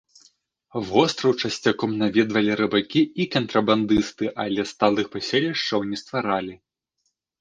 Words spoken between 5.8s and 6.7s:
не стваралі.